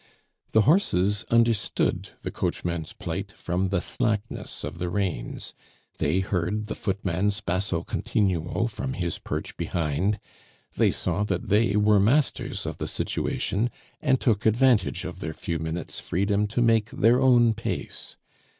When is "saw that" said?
10.89-11.49